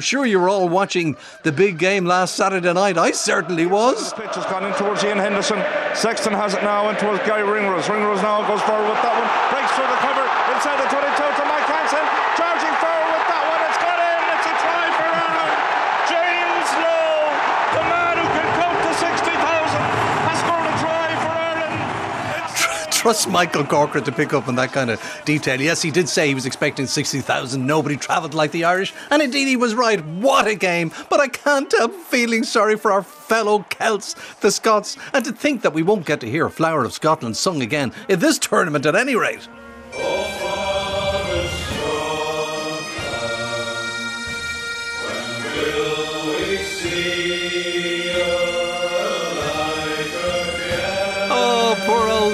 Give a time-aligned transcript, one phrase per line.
[0.00, 2.96] I'm sure, you were all watching the big game last Saturday night.
[2.96, 4.14] I certainly was.
[4.14, 5.58] Pitch has gone in towards Iain Henderson.
[5.90, 7.90] Sexton has it now in towards Garry Ringrose.
[7.90, 9.26] Ringrose now goes forward with that one.
[9.50, 10.22] Breaks through the cover
[10.54, 12.04] inside the 22 to Mack Hansen.
[12.38, 13.58] Charging forward with that one.
[13.66, 14.22] It's got in.
[14.38, 15.54] It's a try for Ireland.
[16.06, 17.26] James Lowe,
[17.74, 19.82] the man who can count to 60,000,
[20.30, 21.74] has scored a try for Ireland.
[22.98, 25.60] Trust Michael Corcoran to pick up on that kind of detail.
[25.60, 27.64] Yes, he did say he was expecting 60,000.
[27.64, 28.92] Nobody travelled like the Irish.
[29.12, 30.04] And indeed, he was right.
[30.04, 30.90] What a game.
[31.08, 34.96] But I can't help feeling sorry for our fellow Celts, the Scots.
[35.12, 38.18] And to think that we won't get to hear Flower of Scotland sung again in
[38.18, 39.46] this tournament at any rate.
[39.94, 40.37] Oh,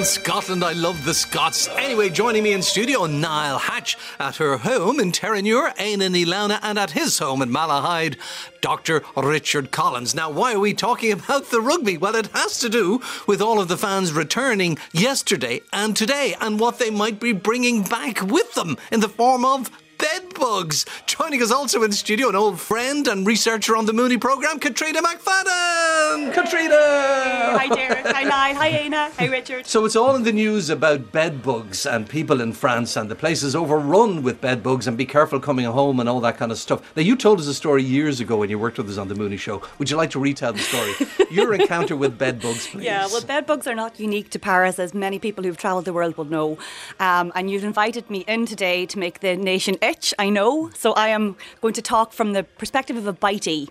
[0.05, 0.63] Scotland.
[0.63, 1.67] I love the Scots.
[1.67, 6.77] Anyway, joining me in studio, Niall Hatch at her home in Terenure, Aina Nilauna, and
[6.77, 8.15] at his home in Malahide,
[8.61, 9.03] Dr.
[9.17, 10.13] Richard Collins.
[10.13, 11.97] Now, why are we talking about the rugby?
[11.97, 16.59] Well, it has to do with all of the fans returning yesterday and today and
[16.59, 20.85] what they might be bringing back with them in the form of bed bugs.
[21.05, 24.59] Joining us also in the studio, an old friend and researcher on the Mooney programme,
[24.59, 26.33] Katriona McFadden.
[26.33, 27.57] Katriona!
[27.57, 28.05] Hi, Derek.
[28.05, 28.55] Hi, Niall.
[28.55, 29.11] Hi, Éanna.
[29.17, 29.65] Hi, Richard.
[29.65, 33.15] So it's all in the news about bed bugs and people in France and the
[33.15, 36.51] place is overrun with bed bugs and be careful coming home and all that kind
[36.51, 36.95] of stuff.
[36.95, 39.15] Now you told us a story years ago when you worked with us on the
[39.15, 39.61] Mooney Show.
[39.79, 40.93] Would you like to retell the story?
[41.31, 42.83] Your encounter with bed bugs, please.
[42.83, 45.93] Yeah, well, bed bugs are not unique to Paris, as many people who've travelled the
[45.93, 46.57] world will know.
[46.99, 50.69] Um, and you've invited me in today to make the nation itch, I know.
[50.73, 53.69] So I am going to talk from the perspective of a bitey.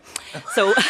[0.53, 0.73] So,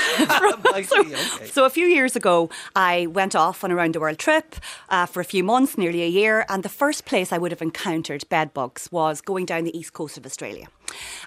[0.64, 1.46] Bitey, so, okay.
[1.46, 4.56] so a few years ago, I went off on a round the world trip
[4.88, 6.44] uh, for a few months, nearly a year.
[6.48, 9.92] And the first place I would have encountered bed bugs was going down the east
[9.92, 10.66] coast of Australia.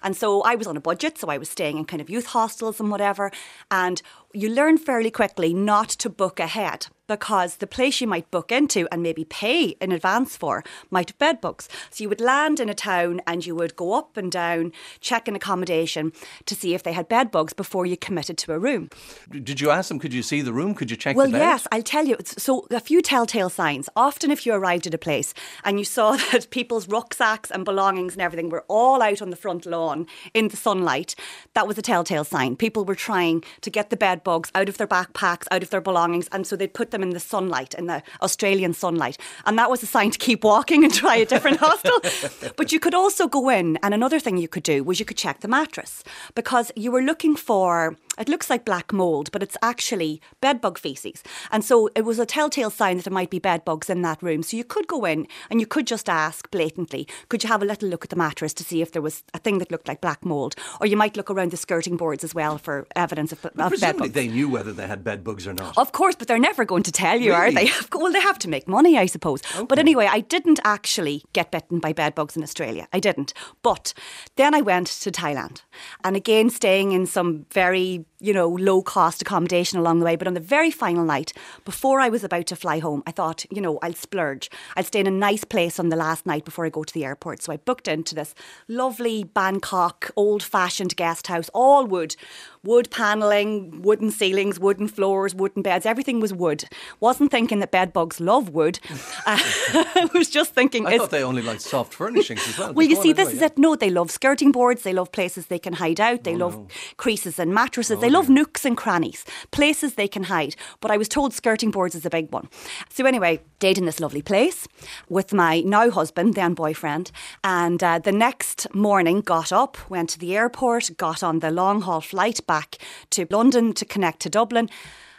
[0.04, 2.28] And so I was on a budget, so I was staying in kind of youth
[2.28, 3.32] hostels and whatever.
[3.72, 4.02] And
[4.34, 8.88] you learn fairly quickly not to book ahead because the place you might book into
[8.92, 11.68] and maybe pay in advance for might have bed bugs.
[11.90, 15.28] So you would land in a town and you would go up and down, check
[15.28, 16.12] an accommodation
[16.46, 18.90] to see if they had bed bugs before you committed to a room.
[19.30, 20.74] Did you ask them, could you see the room?
[20.76, 21.40] Could you check Well, the bed?
[21.40, 22.18] yes, I'll tell you.
[22.26, 23.90] So, a few telltale signs.
[23.96, 25.34] Often, if you arrived at a place
[25.64, 29.36] and you saw that people's rucksacks and belongings and everything were all out on the
[29.36, 31.16] front lawn in the sunlight,
[31.54, 32.56] that was a telltale sign.
[32.56, 35.82] People were trying to get the bed bugs out of their backpacks, out of their
[35.82, 39.18] belongings, and so they'd put them in the sunlight, in the Australian sunlight.
[39.46, 42.00] And that was a sign to keep walking and try a different hostel.
[42.56, 45.18] But you could also go in, and another thing you could do was you could
[45.18, 46.04] check the mattress
[46.36, 47.96] because you were looking for.
[48.18, 51.24] It looks like black mold, but it's actually bedbug feces.
[51.52, 54.22] And so it was a telltale sign that there might be bed bugs in that
[54.24, 54.44] room.
[54.44, 57.66] So you could go in and you could just ask blatantly, could you have a
[57.66, 60.02] little look at the mattress to see if there was a thing that looked like
[60.02, 60.56] black mold?
[60.82, 63.70] Or you might look around the skirting boards as well for evidence of, of bed
[63.70, 64.14] Presumably bugs.
[64.14, 65.78] they knew whether they had bed bugs or not.
[65.78, 67.70] Of course, but they're never going to tell you, are they?
[67.94, 69.42] Well, they have to make money, I suppose.
[69.68, 72.88] But anyway, I didn't actually get bitten by bed bugs in Australia.
[72.94, 73.34] I didn't.
[73.64, 73.94] But
[74.36, 75.62] then I went to Thailand
[76.04, 80.16] and again staying in some very, you know, low cost accommodation along the way.
[80.16, 81.34] But on the very final night,
[81.66, 84.50] before I was about to fly home, I thought, you know, I'll splurge.
[84.76, 87.06] I'll stay in a nice place on the last night before I go to the
[87.06, 87.44] airport.
[87.44, 88.34] So I booked into this
[88.68, 92.16] lovely Bangkok old fashioned guest house, all wood.
[92.64, 96.66] Wood panelling, wooden ceilings, wooden floors, wooden beds, everything was wood.
[97.00, 98.80] Wasn't thinking that bed bugs love wood.
[99.26, 99.38] Uh,
[99.96, 102.74] I was just thinking, I thought they only liked soft furnishings as well.
[102.74, 103.46] well, you see, this anyway, is yeah.
[103.46, 103.58] it.
[103.58, 104.84] No, they love skirting boards.
[104.84, 106.20] They love places they can hide out.
[106.20, 106.68] Oh, They love
[106.98, 108.00] creases and mattresses.
[108.08, 110.56] They love nooks and crannies, places they can hide.
[110.80, 112.48] But I was told skirting boards is a big one.
[112.90, 114.66] So anyway, stayed in this lovely place
[115.10, 117.12] with my now husband, then boyfriend,
[117.44, 121.82] and uh, the next morning got up, went to the airport, got on the long
[121.82, 122.78] haul flight back
[123.10, 124.70] to London to connect to Dublin,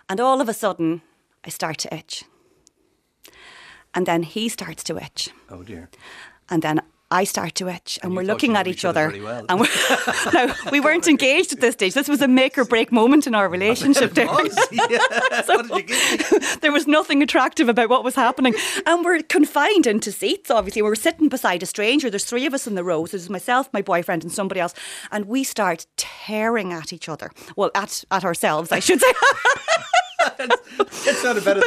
[0.09, 1.03] and all of a sudden,
[1.45, 2.25] I start to itch.
[3.95, 5.89] And then he starts to itch Oh dear.
[6.49, 9.23] and then I start to itch, and, you we're looking at each other other.
[9.23, 9.47] well.
[9.49, 9.69] And we're,
[10.35, 11.95] no, we weren't engaged at this stage.
[11.95, 14.13] This was a make or break moment in our relationship.
[14.15, 14.31] Derek.
[14.31, 14.69] Was?
[14.73, 14.99] Yeah.
[15.47, 18.55] what did you give there was nothing attractive about what was happening,
[18.87, 20.51] and we're confined into seats.
[20.51, 22.11] Obviously, we're sitting beside a stranger.
[22.11, 23.07] There's three of us in the row.
[23.07, 24.75] So there's myself, my boyfriend, and somebody else,
[25.11, 27.31] and we start tearing at each other.
[27.57, 29.13] Well, at at ourselves, I should say.
[30.41, 31.61] It's not a better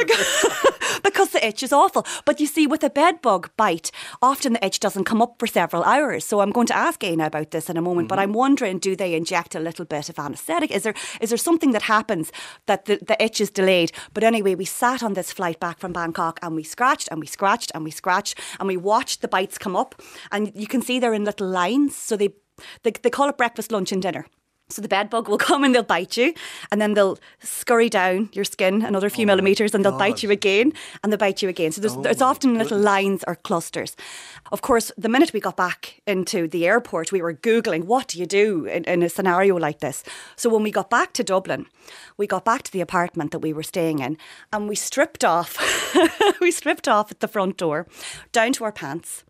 [1.02, 2.06] because the itch is awful.
[2.24, 3.90] But you see, with a bed bug bite,
[4.20, 6.24] often the itch doesn't come up for several hours.
[6.24, 8.08] So I'm going to ask Éanna about this in a moment.
[8.08, 8.38] But I'm mm-hmm.
[8.38, 10.70] wondering, do they inject a little bit of anaesthetic?
[10.70, 12.32] Is there is there something that happens
[12.66, 13.92] that the, the itch is delayed?
[14.14, 17.26] But anyway, we sat on this flight back from Bangkok and we scratched and we
[17.26, 20.00] scratched and we scratched and we watched the bites come up.
[20.30, 21.96] And you can see they're in little lines.
[21.96, 22.30] So they
[22.82, 24.26] they, they call it breakfast, lunch, and dinner.
[24.68, 26.34] So the bed bug will come and they'll bite you,
[26.70, 30.72] and then they'll scurry down your skin another few millimeters, and they'll bite you again,
[31.02, 31.72] and they'll bite you again.
[31.72, 33.96] So there's, there's often little lines or clusters.
[34.50, 38.18] Of course, the minute we got back into the airport, we were googling what do
[38.18, 40.02] you do in, in a scenario like this.
[40.36, 41.66] So when we got back to Dublin,
[42.16, 44.16] we got back to the apartment that we were staying in,
[44.52, 45.58] and we stripped off.
[46.40, 47.86] we stripped off at the front door,
[48.32, 49.24] down to our pants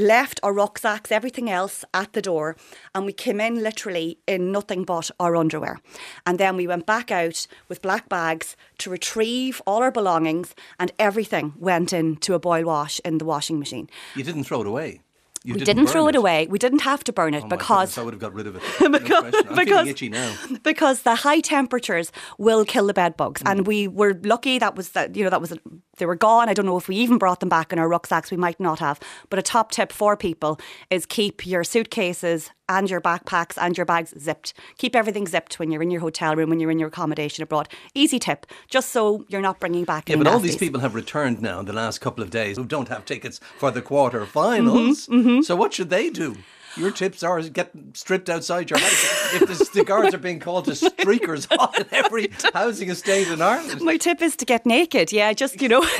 [0.00, 2.56] left our rucksacks, everything else at the door,
[2.94, 5.78] and we came in literally in nothing but our underwear.
[6.26, 10.90] And then we went back out with black bags to retrieve all our belongings, and
[10.98, 13.88] everything went into a boil wash in the washing machine.
[14.16, 15.00] You didn't throw it away.
[15.42, 16.46] You we didn't, burn throw it away.
[16.50, 18.56] We didn't have to burn it Oh because goodness, I would have got rid of
[18.56, 18.62] it.
[18.92, 19.32] Because.
[19.56, 23.50] Because, because the high temperatures will kill the bed bugs, Mm.
[23.50, 25.54] and we were lucky that was that you know that was
[26.00, 26.48] they were gone.
[26.48, 28.32] I don't know if we even brought them back in our rucksacks.
[28.32, 28.98] We might not have.
[29.28, 30.58] But a top tip for people
[30.90, 34.52] is keep your suitcases and your backpacks and your bags zipped.
[34.78, 37.68] Keep everything zipped when you're in your hotel room, when you're in your accommodation abroad.
[37.94, 40.08] Easy tip, just so you're not bringing back.
[40.08, 42.64] Yeah, but all these people have returned now in the last couple of days who
[42.64, 45.06] don't have tickets for the quarter finals.
[45.06, 46.36] Mm-hmm, So what should they do?
[46.76, 49.34] Your tips are get stripped outside your house.
[49.34, 53.80] if the, the guards are being called to streakers on every housing estate in Ireland.
[53.82, 55.12] My tip is to get naked.
[55.12, 55.82] Yeah, just you know.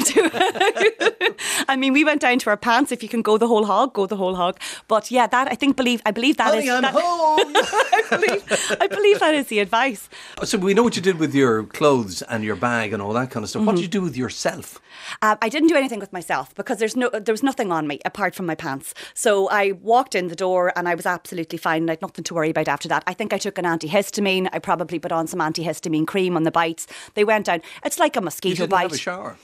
[1.68, 2.92] I mean, we went down to our pants.
[2.92, 4.58] If you can go the whole hog, go the whole hog.
[4.88, 6.68] But yeah, that I think believe I believe that is.
[6.68, 7.52] Honey, I'm that- home.
[8.12, 10.08] I believe I believe that is the advice.
[10.44, 13.30] so we know what you did with your clothes and your bag and all that
[13.30, 13.62] kind of stuff.
[13.64, 13.76] What Mm-hmm.
[13.76, 14.80] did you do with yourself?
[15.22, 18.00] Um, I didn't do anything with myself because there's no there was nothing on me
[18.04, 18.94] apart from my pants.
[19.14, 21.88] So I walked in the door and I was absolutely fine.
[21.88, 23.02] I had nothing to worry about after that.
[23.06, 24.48] I think I took an antihistamine.
[24.52, 26.86] I probably put on some antihistamine cream on the bites.
[27.14, 27.62] They went down.
[27.84, 28.82] It's like a You mosquito didn't bite.
[28.82, 29.36] have a shower.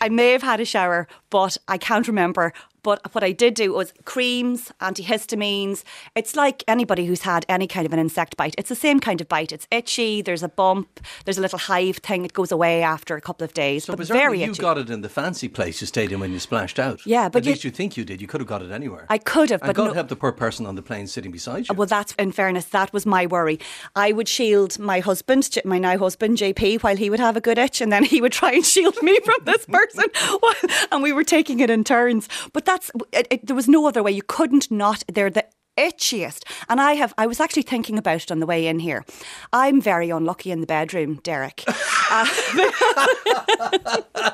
[0.00, 2.52] I may have had a shower, but I can't remember.
[2.88, 5.84] But what I did do was creams, antihistamines.
[6.14, 8.54] It's like anybody who's had any kind of an insect bite.
[8.56, 9.52] It's the same kind of bite.
[9.52, 10.22] It's itchy.
[10.22, 10.98] There's a bump.
[11.26, 12.24] There's a little hive thing.
[12.24, 13.84] It goes away after a couple of days.
[13.84, 14.62] So but very you itchy.
[14.62, 17.04] got it in the fancy place you stayed in when you splashed out.
[17.04, 18.22] Yeah, but at you- least you think you did.
[18.22, 19.04] You could have got it anywhere.
[19.10, 21.30] I could have, and but God no- help the poor person on the plane sitting
[21.30, 21.74] beside you.
[21.74, 23.60] Well, that's in fairness, that was my worry.
[23.96, 27.58] I would shield my husband, my now husband JP, while he would have a good
[27.58, 30.04] itch, and then he would try and shield me from this person.
[30.90, 32.30] and we were taking it in turns.
[32.54, 34.12] But that's it, it, there was no other way.
[34.12, 35.02] You couldn't not.
[35.12, 35.46] They're the
[35.76, 36.44] itchiest.
[36.68, 37.14] And I have.
[37.18, 39.04] I was actually thinking about it on the way in here.
[39.52, 41.64] I'm very unlucky in the bedroom, Derek.
[42.10, 42.24] Uh,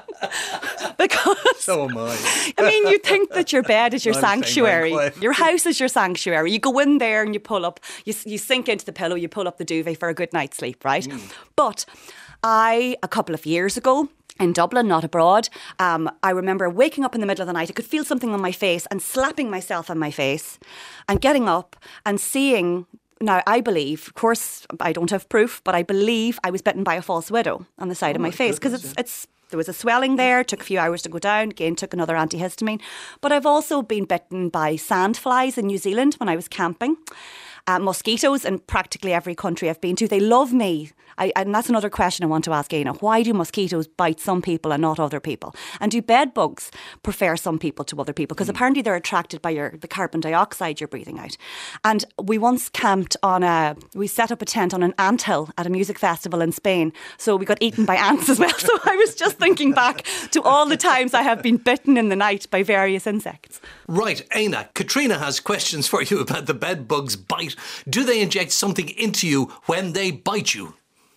[0.96, 2.52] because so am I.
[2.56, 4.94] I mean, you think that your bed is your I'm sanctuary.
[5.20, 6.52] Your house is your sanctuary.
[6.52, 9.28] You go in there and you pull up, you, you sink into the pillow, you
[9.28, 11.02] pull up the duvet for a good night's sleep, right?
[11.02, 11.32] Mm.
[11.56, 11.84] But
[12.44, 14.08] I, a couple of years ago,
[14.40, 15.48] in Dublin, not abroad.
[15.78, 17.70] Um, I remember waking up in the middle of the night.
[17.70, 20.58] I could feel something on my face and slapping myself on my face
[21.08, 22.86] and getting up and seeing.
[23.20, 26.82] Now, I believe, of course, I don't have proof, but I believe I was bitten
[26.82, 29.68] by a false widow on the side of my face because it's, it's there was
[29.68, 32.80] a swelling there, took a few hours to go down, again took another antihistamine.
[33.20, 36.96] But I've also been bitten by sandflies in New Zealand when I was camping.
[37.66, 40.06] Uh, mosquitoes in practically every country I've been to.
[40.06, 40.90] They love me.
[41.18, 43.00] I, and that's another question I want to ask Éanna.
[43.00, 45.54] Why do mosquitoes bite some people and not other people?
[45.80, 46.70] And do bed bugs
[47.02, 48.34] prefer some people to other people?
[48.34, 51.36] Because apparently they're attracted by your the carbon dioxide you're breathing out.
[51.84, 55.66] And we once camped on a, we set up a tent on an anthill at
[55.66, 56.92] a music festival in Spain.
[57.16, 58.50] So we got eaten by ants as well.
[58.64, 62.08] So I was just thinking back to all the times I have been bitten in
[62.08, 63.60] the night by various insects.
[63.86, 67.54] Right, Éanna, Katriona has questions for you about the bed bugs bite.
[67.88, 70.74] Do they inject something into you when they bite you?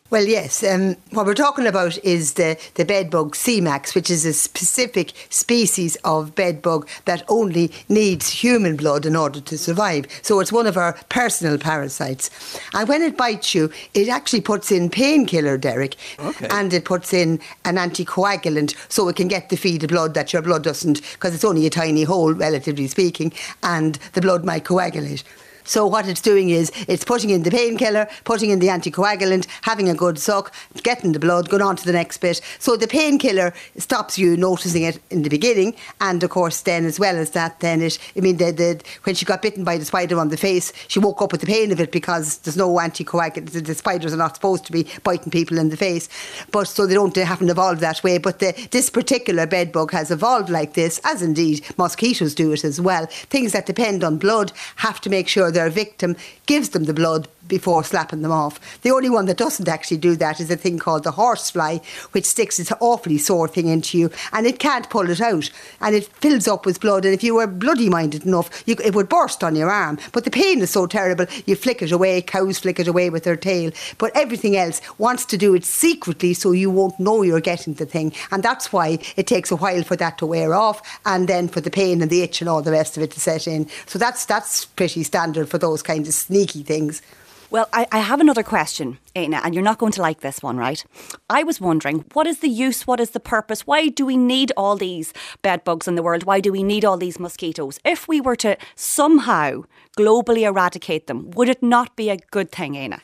[0.10, 0.64] Well, yes.
[0.64, 5.98] Um, what we're talking about is the, the bedbug Cimex, which is a specific species
[6.06, 10.06] of bedbug that only needs human blood in order to survive.
[10.22, 12.30] So it's one of our personal parasites.
[12.74, 16.48] And when it bites you, it actually puts in painkiller, Derek, Okay.
[16.52, 20.32] and it puts in an anticoagulant so it can get the feed of blood that
[20.32, 24.64] your blood doesn't, because it's only a tiny hole, relatively speaking, and the blood might
[24.64, 25.24] coagulate.
[25.68, 29.90] So what it's doing is it's putting in the painkiller, putting in the anticoagulant, having
[29.90, 32.40] a good suck, getting the blood, going on to the next bit.
[32.58, 37.00] So the painkiller stops you noticing it in the beginning, and of course then as
[37.00, 38.00] well as that, then it.
[38.16, 41.00] I mean, the, the when she got bitten by the spider on the face, she
[41.00, 43.52] woke up with the pain of it because there's no anticoagulant.
[43.52, 46.08] The, the spiders are not supposed to be biting people in the face,
[46.52, 48.20] but so they don't they haven't evolved that way.
[48.20, 52.64] But the, this particular bed bug has evolved like this, as indeed mosquitoes do it
[52.64, 53.08] as well.
[53.08, 57.28] Things that depend on blood have to make sure their victim gives them the blood
[57.48, 58.82] before slapping them off.
[58.82, 61.80] The only one that doesn't actually do that is a thing called the horsefly,
[62.12, 65.50] which sticks its awfully sore thing into you and it can't pull it out
[65.82, 67.06] and it fills up with blood.
[67.06, 69.98] And if you were bloody minded enough, you, it would burst on your arm.
[70.12, 72.22] But the pain is so terrible, you flick it away.
[72.22, 73.72] Cows flick it away with their tail.
[73.98, 77.86] But everything else wants to do it secretly so you won't know you're getting the
[77.86, 78.14] thing.
[78.32, 81.62] And that's why it takes a while for that to wear off and then for
[81.62, 83.68] the pain and the itch and all the rest of it to set in.
[83.86, 87.02] So that's, that's pretty standard for those kinds of sneaky things.
[87.50, 90.58] Well, I, I, have another question, Éanna, and you're not going to like this one,
[90.58, 90.84] right?
[91.30, 92.86] I was wondering, what is the use?
[92.86, 93.66] What is the purpose?
[93.66, 95.14] Why do we need all these
[95.44, 96.26] bed bugs in the world?
[96.26, 97.80] Why do we need all these mosquitoes?
[97.86, 99.64] If we were to somehow
[99.98, 103.00] globally eradicate them, would it not be a good thing, Éanna?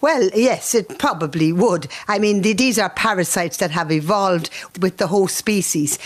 [0.00, 1.88] Well, yes, it probably would.
[2.06, 4.48] I mean, these are parasites that have evolved
[4.80, 5.98] with the host species.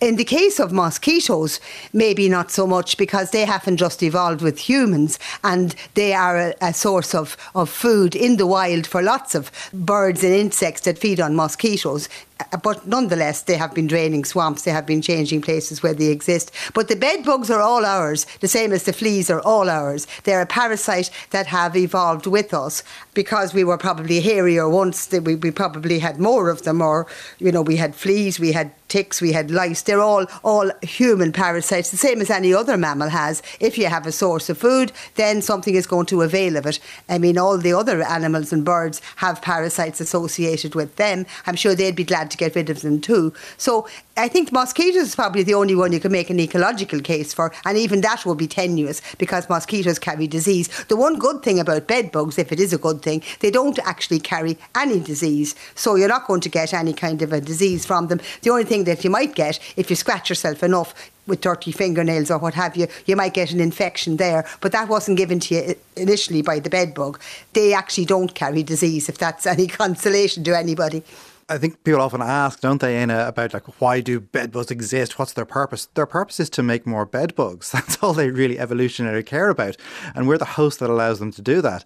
[0.00, 1.58] In the case of mosquitoes,
[1.94, 6.54] maybe not so much because they haven't just evolved with humans and they are a,
[6.60, 10.98] a source of, of food in the wild for lots of birds and insects that
[10.98, 12.08] feed on mosquitoes
[12.40, 16.06] uh, but nonetheless, they have been draining swamps, they have been changing places where they
[16.06, 16.52] exist.
[16.74, 20.06] But the bed bugs are all ours, the same as the fleas are all ours.
[20.24, 22.82] They're a parasite that have evolved with us
[23.18, 27.04] because we were probably hairier once, we, we probably had more of them, or,
[27.40, 29.82] you know, we had fleas, we had ticks, we had lice.
[29.82, 33.42] They're all all human parasites, the same as any other mammal has.
[33.60, 36.80] If you have a source of food, then something is going to avail of it.
[37.08, 41.26] I mean, all the other animals and birds have parasites associated with them.
[41.46, 43.32] I'm sure they'd be glad to get rid of them too.
[43.56, 47.32] So I think mosquitoes is probably the only one you can make an ecological case
[47.32, 50.68] for, and even that will be tenuous because mosquitoes carry disease.
[50.86, 53.78] The one good thing about bed bugs, if it is a good thing, they don't
[53.80, 55.54] actually carry any disease.
[55.74, 58.20] So you're not going to get any kind of a disease from them.
[58.42, 60.94] The only thing thing that you might get if you scratch yourself enough
[61.26, 64.46] with dirty fingernails or what have you, you might get an infection there.
[64.60, 67.20] But that wasn't given to you initially by the bed bug.
[67.52, 71.02] They actually don't carry disease, if that's any consolation to anybody.
[71.50, 75.18] I think people often ask, don't they, Éanna, about like why do bedbugs exist?
[75.18, 75.86] What's their purpose?
[75.94, 77.70] Their purpose is to make more bedbugs.
[77.72, 79.76] That's all they really evolutionarily care about,
[80.14, 81.84] and we're the host that allows them to do that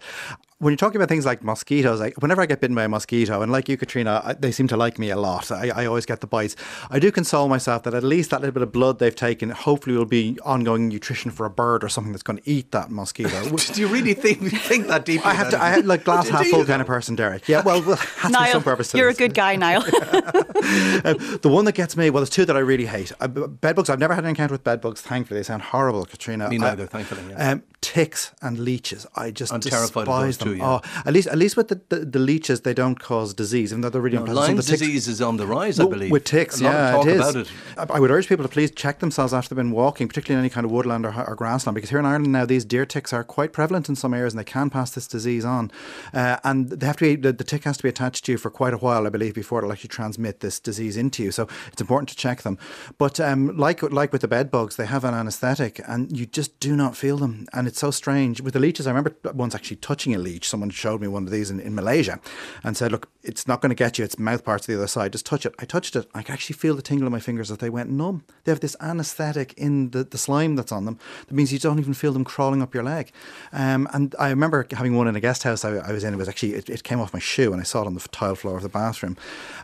[0.63, 3.41] when you're talking about things like mosquitoes, like whenever I get bitten by a mosquito,
[3.41, 5.51] and like you, Katriona, I, they seem to like me a lot.
[5.51, 6.55] I, I, always get the bites.
[6.89, 9.97] I do console myself that at least that little bit of blood they've taken, hopefully,
[9.97, 13.57] will be ongoing nutrition for a bird or something that's going to eat that mosquito.
[13.73, 15.29] do you really think think that deeply?
[15.29, 15.61] I have to.
[15.61, 17.47] I have like glass half full kind of person, Derek.
[17.49, 18.93] Yeah, well, well has Niall, some purpose.
[18.93, 19.17] you're this.
[19.17, 19.83] a good guy, Niall.
[19.83, 23.11] um, the one that gets me, well, there's two that I really hate.
[23.19, 23.89] Uh, bedbugs.
[23.89, 25.01] I've never had an encounter with bedbugs.
[25.01, 26.49] Thankfully, they sound horrible, Katriona.
[26.49, 26.83] Me neither.
[26.83, 27.23] I, thankfully.
[27.29, 27.51] Yeah.
[27.51, 29.05] Um, ticks and leeches.
[29.13, 30.52] I just I'm despise them.
[30.53, 30.79] Yeah.
[30.79, 33.81] Oh, at least at least with the, the, the, leeches, they don't cause disease, even
[33.81, 34.57] though they're really no, unpleasant.
[34.57, 36.11] Lyme disease is on the rise, I believe.
[36.11, 37.35] With ticks, yeah, it is.
[37.35, 37.51] It.
[37.77, 40.49] I would urge people to please check themselves after they've been walking, particularly in any
[40.49, 43.23] kind of woodland or, or, grassland, because here in Ireland now these deer ticks are
[43.23, 45.71] quite prevalent in some areas, and they can pass this disease on.
[46.13, 48.37] Uh, and they have to be the, the, tick has to be attached to you
[48.37, 51.31] for quite a while, I believe, before it'll actually transmit this disease into you.
[51.31, 52.57] So it's important to check them.
[52.97, 56.59] But um, like like with the bed bugs, they have an anaesthetic, and you just
[56.59, 58.41] do not feel them, and it's so strange.
[58.41, 60.42] With the leeches, I remember once actually touching a leech.
[60.45, 62.19] Someone showed me one of these in, in Malaysia
[62.63, 64.05] and said, Look, it's not going to get you.
[64.05, 65.13] It's mouth parts the other side.
[65.13, 65.55] Just touch it.
[65.59, 66.09] I touched it.
[66.13, 68.23] I could actually feel the tingle in my fingers as they went numb.
[68.43, 71.79] They have this anaesthetic in the, the slime that's on them that means you don't
[71.79, 73.11] even feel them crawling up your leg.
[73.51, 76.13] Um, and I remember having one in a guest house I, I was in.
[76.13, 78.01] It was actually, it, it, came off my shoe and I saw it on the
[78.09, 79.15] tile floor of the bathroom.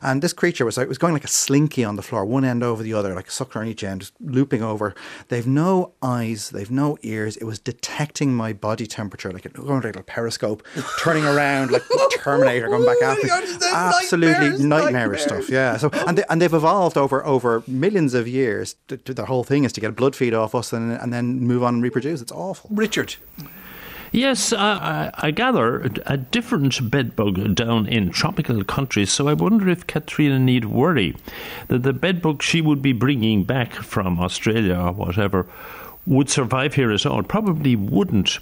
[0.01, 2.63] And this creature was, it was going like a slinky on the floor, one end
[2.63, 4.95] over the other, like a sucker on each end, just looping over.
[5.27, 7.35] They've no eyes, they've no ears.
[7.37, 9.95] It was detecting my body temperature like a, little like
[10.75, 13.27] a turning around like Terminator going back after.
[13.71, 15.49] Absolutely nightmarish stuff.
[15.49, 15.77] Yeah.
[15.77, 18.75] So and they, and they've evolved over over millions of years.
[18.87, 21.63] The whole thing is to get a blood feed off us and and then move
[21.63, 22.21] on and reproduce.
[22.21, 22.69] It's awful.
[22.73, 23.15] Richard.
[24.11, 29.11] Yes, I, I, gather a different bedbug down in tropical countries.
[29.11, 31.15] So I wonder if Katriona need worry
[31.67, 35.45] that the bedbug she would be bringing back from Australia or whatever
[36.09, 37.21] would survive here at all.
[37.21, 38.33] Probably wouldn't.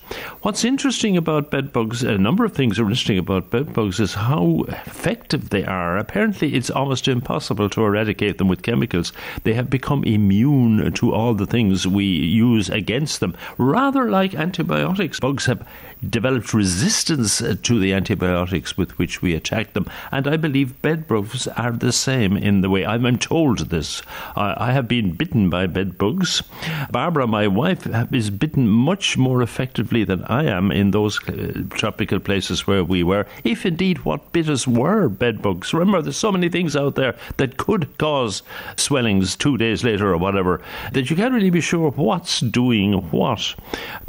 [0.42, 5.50] What's interesting about bedbugs, a number of things are interesting about bedbugs, is how effective
[5.50, 5.98] they are.
[5.98, 9.12] Apparently, it's almost impossible to eradicate them with chemicals.
[9.44, 15.20] They have become immune to all the things we use against them, rather like antibiotics.
[15.20, 15.68] Bugs have
[16.10, 19.90] developed resistance to the antibiotics with which we attack them.
[20.12, 24.02] And I believe bedbugs are the same in the way I'm, told this.
[24.36, 26.44] I, I have been bitten by bedbugs.
[26.92, 32.20] Barbara, my wife is bitten much more effectively than I am in those uh, tropical
[32.20, 35.74] places where we were, if indeed what bit us were bedbugs.
[35.74, 38.44] Remember, there's so many things out there that could cause
[38.76, 40.62] swellings two days later or whatever
[40.94, 43.56] that you can't really be sure what's doing what.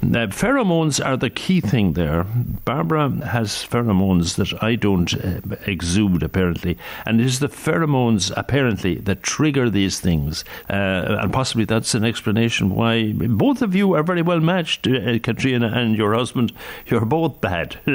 [0.02, 2.24] Now, pheromones are the key thing there.
[2.64, 6.76] Barbara has pheromones that I don't uh, exude, apparently,
[7.06, 10.44] and it is the pheromones, apparently, that trigger these things.
[10.68, 15.18] Uh, and possibly that's an explanation why both of you are very well matched, uh,
[15.20, 16.52] Katriona and your husband.
[16.86, 17.76] You're both bad.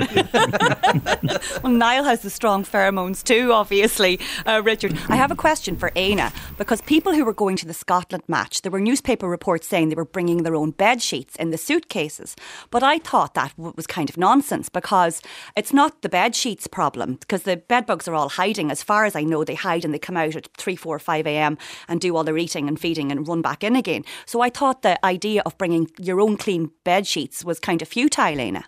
[1.62, 4.98] well, Niall has the strong pheromones too, obviously, uh, Richard.
[5.10, 8.62] I have a question for Éanna because people who were going to the Scotland match,
[8.62, 12.36] there were newspaper reports saying they were bringing their own bed sheets in the suitcases.
[12.72, 15.22] But I thought that was kind of nonsense because
[15.58, 18.72] it's not the bed sheets problem because the bed bugs are all hiding.
[18.72, 21.28] As far as I know, they hide and they come out at 3, 4, 5
[21.28, 21.58] a.m.
[21.90, 24.06] and do all their eating and feeding and run back in again.
[24.26, 27.88] So I thought the idea of bringing your own clean bed sheets was kind of
[27.88, 28.64] futile, Éanna.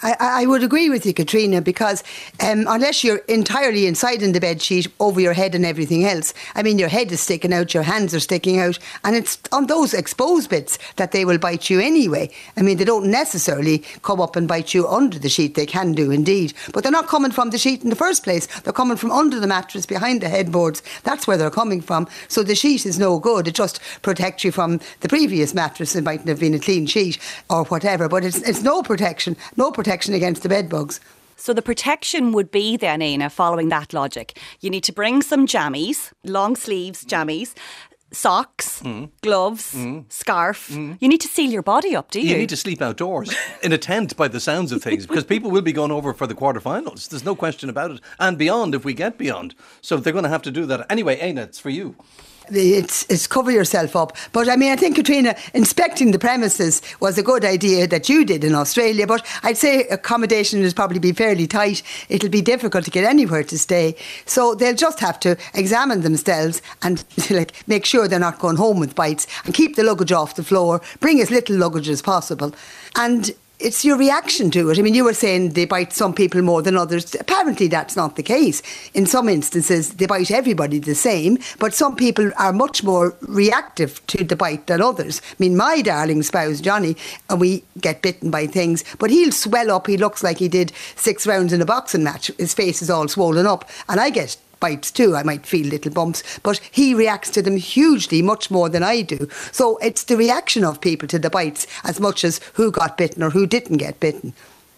[0.00, 2.02] I, I, would agree with you, Katriona, because
[2.40, 6.34] um, unless you're entirely inside in the bed sheet over your head and everything else,
[6.54, 9.66] I mean, your head is sticking out, your hands are sticking out, and it's on
[9.66, 12.30] those exposed bits that they will bite you anyway.
[12.56, 15.54] I mean, they don't necessarily come up and bite you under the sheet.
[15.54, 18.46] They can do indeed, but they're not coming from the sheet in the first place.
[18.62, 20.82] They're coming from under the mattress, behind the headboards.
[21.04, 22.08] That's where they're coming from.
[22.28, 23.46] So the sheet is no good.
[23.46, 25.94] It just protects you from the previous mattress.
[25.94, 27.18] It mightn't have been a clean sheet
[27.50, 29.36] or whatever, but it's, it's no protection.
[29.56, 31.00] No protection protection against the bed bugs.
[31.36, 34.38] So the protection would be then, Éanna, following that logic.
[34.60, 37.54] You need to bring some jammies, long sleeves jammies,
[38.12, 39.10] socks, mm.
[39.22, 40.04] gloves, mm.
[40.08, 40.68] scarf.
[40.68, 40.98] Mm.
[41.00, 42.28] You need to seal your body up, do you?
[42.28, 45.50] You need to sleep outdoors in a tent by the sounds of things because people
[45.50, 47.08] will be going over for the quarterfinals.
[47.08, 48.00] There's no question about it.
[48.20, 49.56] And beyond if we get beyond.
[49.80, 50.86] So they're going to have to do that.
[50.90, 51.96] Anyway, Éanna, it's for you
[52.52, 54.16] it's, it's cover yourself up.
[54.32, 58.24] But I mean, I think, Katriona, inspecting the premises was a good idea that you
[58.24, 59.06] did in Australia.
[59.06, 61.82] But I'd say accommodation will probably be fairly tight.
[62.08, 63.96] It'll be difficult to get anywhere to stay.
[64.26, 68.78] So they'll just have to examine themselves and like make sure they're not going home
[68.78, 72.54] with bites and keep the luggage off the floor, bring as little luggage as possible.
[72.96, 74.78] And it's your reaction to it.
[74.78, 77.14] I mean, you were saying they bite some people more than others.
[77.14, 78.62] Apparently, that's not the case.
[78.92, 84.04] In some instances, they bite everybody the same, but some people are much more reactive
[84.08, 85.22] to the bite than others.
[85.30, 86.96] I mean, my darling spouse, Johnny,
[87.30, 89.86] and we get bitten by things, but he'll swell up.
[89.86, 92.30] He looks like he did six rounds in a boxing match.
[92.38, 95.14] His face is all swollen up, and I get bites too.
[95.14, 99.02] I might feel little bumps, but he reacts to them hugely, much more than I
[99.02, 99.28] do.
[99.50, 103.22] So it's the reaction of people to the bites as much as who got bitten
[103.22, 104.32] or who didn't get bitten.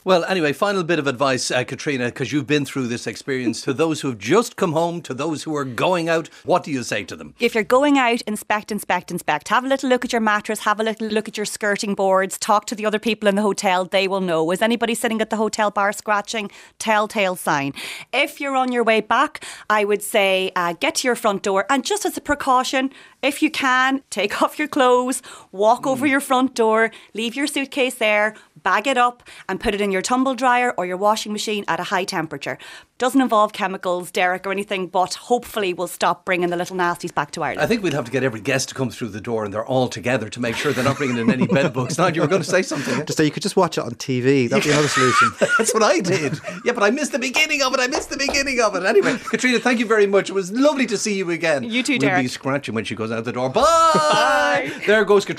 [0.06, 3.62] Well, anyway, final bit of advice, uh, Katriona, because you've been through this experience.
[3.62, 6.70] to those who have just come home, to those who are going out, what do
[6.70, 7.34] you say to them?
[7.40, 9.48] If you're going out, inspect, inspect, inspect.
[9.48, 12.36] Have a little look at your mattress, have a little look at your skirting boards,
[12.36, 13.86] talk to the other people in the hotel.
[13.86, 14.50] They will know.
[14.50, 16.50] Is anybody sitting at the hotel bar scratching?
[16.78, 17.72] Telltale sign.
[18.12, 21.64] If you're on your way back, I would say uh, get to your front door
[21.70, 22.90] and just as a precaution,
[23.22, 25.92] if you can, take off your clothes, walk mm.
[25.92, 29.93] over your front door, leave your suitcase there, bag it up, and put it in
[29.94, 32.58] your tumble dryer or your washing machine at a high temperature.
[32.98, 37.30] Doesn't involve chemicals, Derek, or anything, but hopefully we'll stop bringing the little nasties back
[37.32, 37.60] to Ireland.
[37.60, 39.66] I think we'd have to get every guest to come through the door and they're
[39.66, 41.96] all together to make sure they're not bringing in any bed bugs.
[41.96, 43.04] Now, you were going to say something.
[43.06, 44.48] Just say you could just watch it on TV.
[44.48, 45.30] That'd be another solution.
[45.58, 46.38] That's what I did.
[46.64, 47.80] Yeah, but I missed the beginning of it.
[47.80, 48.84] I missed the beginning of it.
[48.84, 50.28] Anyway, Katriona, thank you very much.
[50.28, 51.64] It was lovely to see you again.
[51.64, 52.14] You too, we'll Derek.
[52.16, 53.48] We'll be scratching when she goes out the door.
[53.48, 53.62] Bye.
[53.94, 54.72] Bye.
[54.86, 55.32] There goes Katriona.